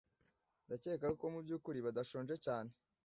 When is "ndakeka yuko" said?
0.65-1.25